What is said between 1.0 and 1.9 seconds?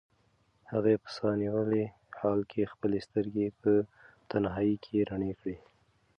په ساه نیولي